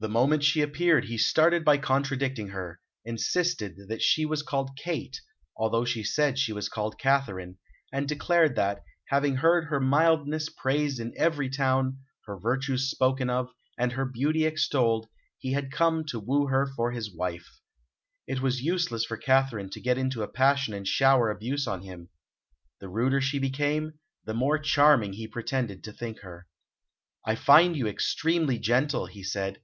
[0.00, 5.20] The moment she appeared he started by contradicting her, insisted that she was called "Kate,"
[5.56, 7.58] although she said she was called "Katharine,"
[7.92, 13.52] and declared that, having heard her mildness praised in every town, her virtues spoken of,
[13.78, 17.60] and her beauty extolled, he had come to woo her for his wife.
[18.26, 22.08] It was useless for Katharine to get into a passion and shower abuse on him.
[22.80, 26.48] The ruder she became, the more charming he pretended to think her.
[27.24, 29.60] "I find you extremely gentle," he said.